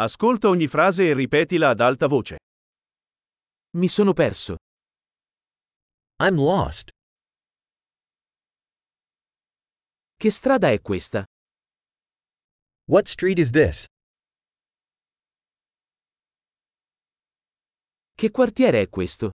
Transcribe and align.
Ascolta 0.00 0.48
ogni 0.48 0.68
frase 0.68 1.08
e 1.08 1.12
ripetila 1.12 1.70
ad 1.70 1.80
alta 1.80 2.06
voce. 2.06 2.36
Mi 3.76 3.88
sono 3.88 4.12
perso. 4.12 4.56
I'm 6.22 6.36
lost. 6.36 6.90
Che 10.14 10.30
strada 10.30 10.70
è 10.70 10.80
questa? 10.80 11.24
What 12.84 13.08
street 13.08 13.38
is 13.38 13.50
this? 13.50 13.86
Che 18.14 18.30
quartiere 18.30 18.82
è 18.82 18.88
questo? 18.88 19.30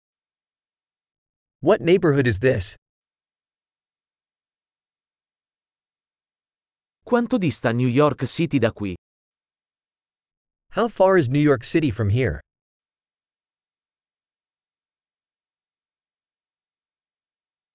What 1.60 1.80
neighborhood 1.80 2.26
is 2.26 2.38
this? 2.38 2.76
Quanto 7.02 7.38
dista 7.38 7.72
New 7.72 7.88
York 7.88 8.26
City 8.26 8.58
da 8.58 8.74
qui? 8.74 8.94
How 10.74 10.88
far 10.88 11.18
is 11.18 11.28
New 11.28 11.40
York 11.40 11.64
City 11.64 11.90
from 11.90 12.10
here? 12.10 12.40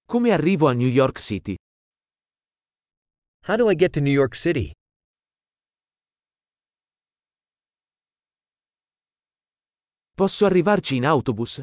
Come 0.06 0.30
arrivo 0.30 0.68
a 0.68 0.74
New 0.74 0.88
York 0.88 1.18
City? 1.18 1.56
How 3.42 3.56
do 3.56 3.68
I 3.68 3.74
get 3.74 3.92
to 3.94 4.00
New 4.00 4.12
York 4.12 4.36
City? 4.36 4.70
Posso 10.16 10.46
arrivarci 10.46 10.94
in 10.94 11.04
autobus? 11.04 11.62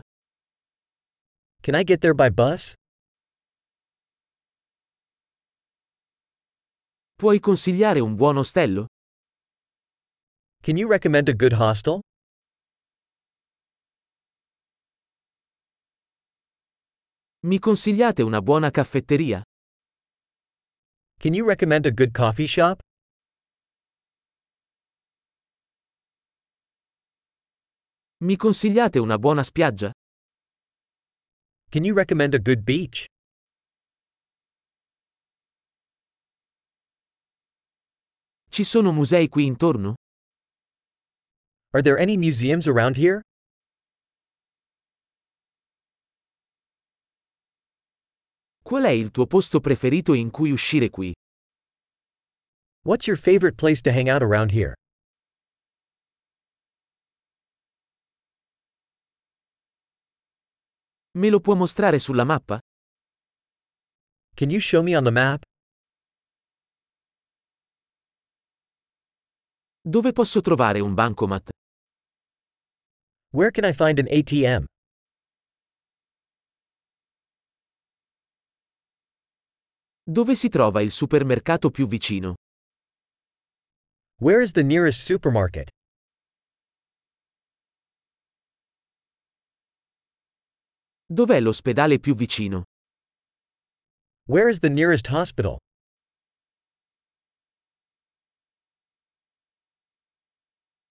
Can 1.62 1.76
I 1.76 1.84
get 1.86 2.02
there 2.02 2.14
by 2.14 2.30
bus? 2.30 2.74
Puoi 7.16 7.40
consigliare 7.40 8.02
un 8.02 8.16
buon 8.16 8.38
ostello? 8.38 8.88
Can 10.64 10.78
you 10.78 10.88
recommend 10.88 11.28
a 11.28 11.34
good 11.34 11.54
hostel? 11.54 12.02
Mi 17.48 17.58
consigliate 17.58 18.22
una 18.22 18.42
buona 18.42 18.70
caffetteria? 18.70 19.42
Can 21.18 21.34
you 21.34 21.48
recommend 21.48 21.88
a 21.88 21.92
good 21.92 22.12
coffee 22.14 22.46
shop? 22.46 22.80
Mi 28.24 28.36
consigliate 28.36 29.00
una 29.00 29.18
buona 29.18 29.42
spiaggia? 29.42 29.92
Can 31.72 31.84
you 31.84 31.96
recommend 31.96 32.36
a 32.36 32.40
good 32.40 32.62
beach? 32.62 33.06
Ci 38.50 38.64
sono 38.64 38.92
musei 38.92 39.28
qui 39.28 39.46
intorno? 39.46 39.96
Are 41.74 41.82
there 41.82 41.98
any 41.98 42.18
museums 42.18 42.68
around 42.68 42.98
here? 42.98 43.22
Qual 48.62 48.84
è 48.84 48.90
il 48.90 49.10
tuo 49.12 49.26
posto 49.26 49.62
preferito 49.62 50.14
in 50.14 50.32
cui 50.32 50.52
uscire 50.52 50.90
qui? 50.90 51.14
What's 52.84 53.08
your 53.08 53.18
favorite 53.18 53.56
place 53.56 53.82
to 53.84 53.92
hang 53.92 54.10
out 54.10 54.22
around 54.22 54.52
here? 54.52 54.74
Me 61.14 61.30
lo 61.30 61.40
può 61.40 61.56
mostrare 61.56 62.00
sulla 62.00 62.26
mappa? 62.26 62.60
Can 64.36 64.50
you 64.50 64.60
show 64.60 64.84
me 64.84 64.96
on 64.98 65.04
the 65.06 65.12
map? 65.12 65.44
Dove 69.82 70.12
posso 70.12 70.42
trovare 70.42 70.82
un 70.82 70.94
bancomat? 70.94 71.50
Where 73.34 73.50
can 73.50 73.64
I 73.64 73.72
find 73.72 73.98
an 73.98 74.08
ATM? 74.12 74.66
Dove 80.04 80.36
si 80.36 80.50
trova 80.50 80.82
il 80.82 80.92
supermercato 80.92 81.70
più 81.70 81.88
vicino? 81.88 82.36
Where 84.20 84.42
is 84.44 84.52
the 84.52 84.64
nearest 84.64 85.04
supermarket? 85.04 85.70
Dov'è 91.06 91.40
l'ospedale 91.40 92.00
più 92.00 92.16
vicino? 92.16 92.64
Where 94.28 94.50
is 94.50 94.60
the 94.60 94.70
nearest 94.70 95.08
hospital? 95.08 95.58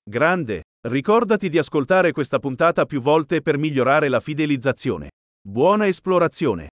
Grande. 0.09 0.63
Ricordati 0.83 1.51
di 1.51 1.59
ascoltare 1.59 2.11
questa 2.11 2.39
puntata 2.39 2.87
più 2.87 3.03
volte 3.03 3.43
per 3.43 3.59
migliorare 3.59 4.09
la 4.09 4.19
fidelizzazione. 4.19 5.11
Buona 5.47 5.87
esplorazione! 5.87 6.71